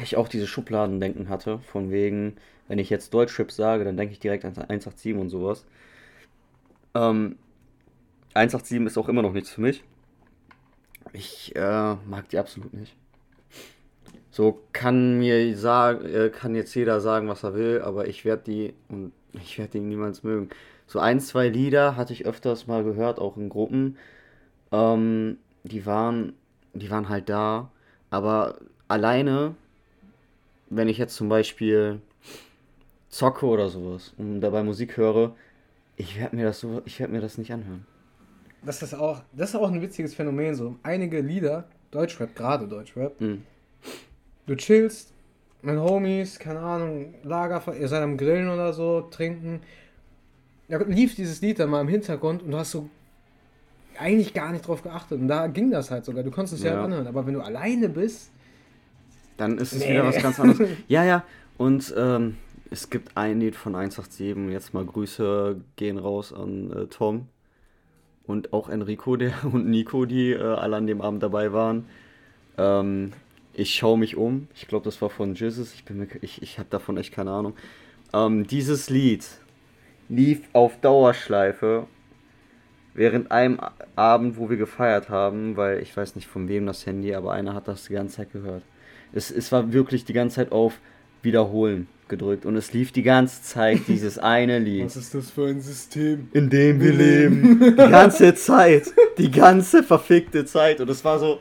[0.00, 2.36] ich auch diese Schubladendenken hatte, von wegen,
[2.68, 5.66] wenn ich jetzt Deutschrap sage, dann denke ich direkt an 187 und sowas.
[6.94, 7.36] Ähm,
[8.34, 9.84] 187 ist auch immer noch nichts für mich.
[11.12, 12.96] Ich äh, mag die absolut nicht.
[14.30, 18.44] So kann mir sagen, äh, kann jetzt jeder sagen, was er will, aber ich werde
[18.44, 20.48] die und ich werde die niemals mögen.
[20.86, 23.98] So ein, zwei Lieder hatte ich öfters mal gehört, auch in Gruppen.
[24.72, 26.32] Ähm, die waren,
[26.72, 27.70] die waren halt da,
[28.10, 28.56] aber
[28.88, 29.54] alleine,
[30.70, 32.00] wenn ich jetzt zum Beispiel
[33.10, 35.34] zocke oder sowas und dabei Musik höre,
[35.96, 37.86] ich werde mir das so, ich werde mir das nicht anhören.
[38.64, 40.54] Das ist auch, das ist auch ein witziges Phänomen.
[40.54, 43.42] So einige Lieder, Deutschrap, gerade Deutschrap, Mhm.
[44.46, 45.12] du chillst
[45.62, 49.60] mit Homies, keine Ahnung, Lagerfeuer, ihr seid am Grillen oder so, trinken.
[50.68, 52.88] Da lief dieses Lied dann mal im Hintergrund und du hast so
[53.98, 55.20] eigentlich gar nicht drauf geachtet.
[55.20, 56.22] Und da ging das halt sogar.
[56.22, 56.84] Du konntest es ja, Ja.
[56.84, 57.06] anhören.
[57.06, 58.30] Aber wenn du alleine bist,
[59.38, 59.90] Dann ist es Nee.
[59.92, 60.68] wieder was ganz anderes.
[60.88, 61.24] Ja, ja.
[61.58, 62.36] Und ähm,
[62.70, 64.50] es gibt ein Lied von 187.
[64.50, 67.26] Jetzt mal Grüße gehen raus an äh, Tom
[68.26, 71.86] und auch Enrico der und Nico, die äh, alle an dem Abend dabei waren.
[72.58, 73.12] Ähm,
[73.54, 74.48] ich schaue mich um.
[74.54, 75.74] Ich glaube, das war von Jesus.
[75.74, 77.54] Ich bin mir, ich, ich habe davon echt keine Ahnung.
[78.14, 79.26] Ähm, dieses Lied
[80.08, 81.86] lief auf Dauerschleife
[82.94, 83.58] während einem
[83.96, 87.54] Abend, wo wir gefeiert haben, weil ich weiß nicht von wem das Handy, aber einer
[87.54, 88.62] hat das die ganze Zeit gehört.
[89.12, 90.78] Es, es war wirklich die ganze Zeit auf
[91.22, 94.84] Wiederholen gedrückt und es lief die ganze Zeit dieses eine Lied.
[94.84, 96.28] ist das für ein System?
[96.32, 97.60] In dem wir leben.
[97.60, 98.92] Die ganze Zeit.
[99.18, 100.80] Die ganze verfickte Zeit.
[100.80, 101.40] Und es war so.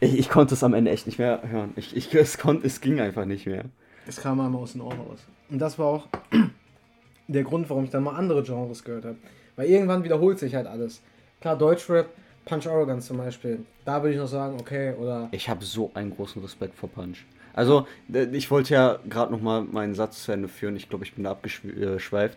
[0.00, 1.72] Ich, ich, konnte es am Ende echt nicht mehr hören.
[1.76, 3.64] Ich, ich, es, konnte, es ging einfach nicht mehr.
[4.06, 5.20] Es kam einmal aus den Ohren raus.
[5.48, 6.08] Und das war auch
[7.28, 9.16] der Grund, warum ich dann mal andere Genres gehört habe.
[9.56, 11.02] Weil irgendwann wiederholt sich halt alles.
[11.40, 12.08] Klar, Deutschrap,
[12.44, 13.60] Punch Arrogance zum Beispiel.
[13.84, 15.28] Da würde ich noch sagen, okay, oder.
[15.32, 17.24] Ich habe so einen großen Respekt vor Punch.
[17.54, 17.86] Also,
[18.32, 20.76] ich wollte ja gerade nochmal meinen Satz zu Ende führen.
[20.76, 22.36] Ich glaube, ich bin da abgeschweift.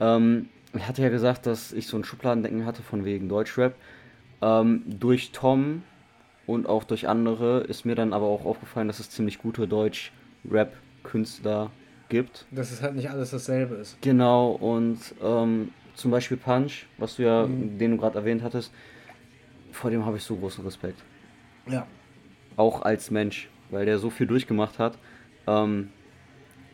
[0.00, 3.74] Ähm, ich hatte ja gesagt, dass ich so ein Schubladendenken hatte von wegen Deutschrap.
[4.42, 5.82] Ähm, durch Tom
[6.46, 11.70] und auch durch andere ist mir dann aber auch aufgefallen, dass es ziemlich gute Deutsch-Rap-Künstler
[12.08, 12.46] gibt.
[12.50, 14.00] Dass es halt nicht alles dasselbe ist.
[14.00, 17.78] Genau, und ähm, zum Beispiel Punch, was du ja, mhm.
[17.78, 18.72] den du gerade erwähnt hattest,
[19.72, 21.02] vor dem habe ich so großen Respekt.
[21.66, 21.86] Ja.
[22.56, 24.98] Auch als Mensch, weil der so viel durchgemacht hat.
[25.46, 25.90] Ähm,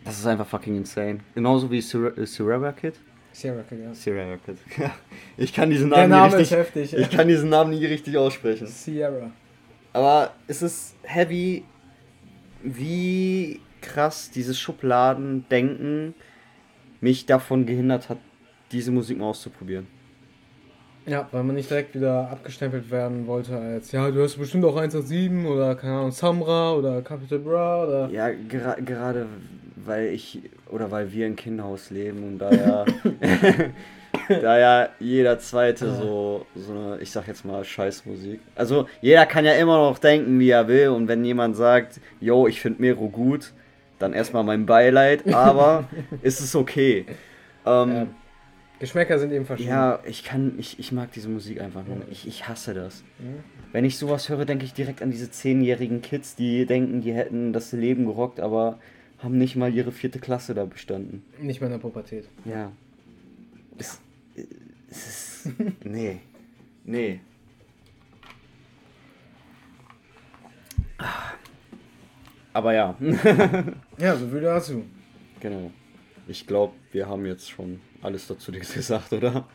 [0.04, 1.20] das ist einfach fucking insane.
[1.34, 2.94] Genauso wie Sierra Kid.
[3.32, 3.94] Sierra Kid, ja.
[3.94, 4.58] Sierra Kid.
[5.36, 8.66] ich kann diesen Namen, Name nie richtig, heftig, ich kann diesen Namen nie richtig aussprechen.
[8.66, 9.30] Sierra.
[9.92, 11.64] Aber es ist heavy,
[12.62, 16.14] wie krass dieses Schubladendenken
[17.00, 18.18] mich davon gehindert hat,
[18.72, 19.86] diese Musik mal auszuprobieren.
[21.04, 24.76] Ja, weil man nicht direkt wieder abgestempelt werden wollte als, ja, du hast bestimmt auch
[24.76, 28.08] 187 oder, keine Ahnung, Samra oder Capital Bra oder...
[28.10, 29.26] Ja, ger gerade
[29.84, 32.84] weil ich, oder weil wir im Kinderhaus leben und da ja,
[34.28, 38.40] da ja jeder Zweite so, so eine, ich sag jetzt mal, Scheißmusik.
[38.54, 42.46] Also jeder kann ja immer noch denken, wie er will und wenn jemand sagt, yo,
[42.46, 43.52] ich finde Mero gut,
[43.98, 45.84] dann erstmal mein Beileid, aber
[46.22, 47.06] ist es okay.
[47.64, 48.06] Ähm, ja.
[48.82, 49.70] Geschmäcker sind eben verschieden.
[49.70, 51.98] Ja, ich kann, ich, ich mag diese Musik einfach nur.
[52.10, 53.04] Ich, ich hasse das.
[53.70, 57.52] Wenn ich sowas höre, denke ich direkt an diese zehnjährigen Kids, die denken, die hätten
[57.52, 58.80] das Leben gerockt, aber
[59.20, 61.22] haben nicht mal ihre vierte Klasse da bestanden.
[61.40, 62.28] Nicht mal in der Pubertät.
[62.44, 62.72] Ja.
[63.78, 64.00] Es,
[64.90, 65.52] es ist.
[65.84, 66.18] nee.
[66.84, 67.20] Nee.
[72.52, 72.96] Aber ja.
[73.98, 74.82] ja, so viel dazu.
[75.38, 75.70] Genau.
[76.32, 79.46] Ich glaube, wir haben jetzt schon alles dazu gesagt, oder?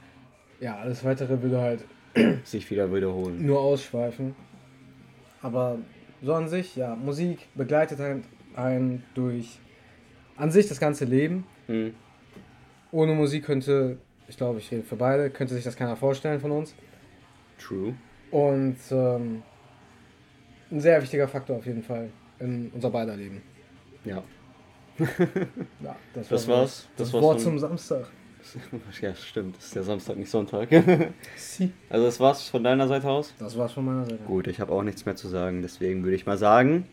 [0.59, 1.85] Ja, alles weitere würde halt
[2.43, 3.43] sich wieder wiederholen.
[3.43, 4.35] Nur ausschweifen.
[5.41, 5.79] Aber
[6.21, 9.57] so an sich, ja, Musik begleitet einen, einen durch
[10.35, 11.45] an sich das ganze Leben.
[11.67, 11.95] Mhm.
[12.91, 16.51] Ohne Musik könnte, ich glaube, ich rede für beide, könnte sich das keiner vorstellen von
[16.51, 16.75] uns.
[17.57, 17.95] True.
[18.29, 19.41] Und ähm,
[20.69, 23.41] ein sehr wichtiger Faktor auf jeden Fall in unser beider Leben.
[24.05, 24.23] Ja.
[25.83, 26.87] ja das, das war war's.
[26.97, 28.07] Das, das war's Wort zum Samstag.
[29.01, 29.57] Ja, stimmt.
[29.57, 30.71] Ist der Samstag, nicht Sonntag.
[31.89, 33.33] also das war's von deiner Seite aus?
[33.39, 34.23] Das war's von meiner Seite.
[34.25, 35.61] Gut, ich habe auch nichts mehr zu sagen.
[35.61, 36.87] Deswegen würde ich mal sagen,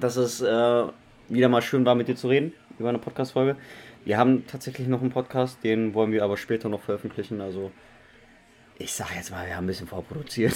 [0.00, 0.84] dass es äh,
[1.28, 3.56] wieder mal schön war, mit dir zu reden über eine Podcast-Folge.
[4.04, 7.40] Wir haben tatsächlich noch einen Podcast, den wollen wir aber später noch veröffentlichen.
[7.40, 7.70] Also
[8.78, 10.54] ich sag jetzt mal, wir haben ein bisschen vorproduziert.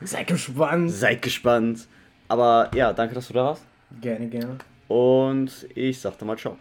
[0.00, 0.90] Seid gespannt.
[0.90, 1.86] Seid gespannt.
[2.28, 3.66] Aber ja, danke, dass du da warst.
[4.00, 4.58] Gerne, gerne.
[4.88, 6.56] Und ich sagte mal ciao.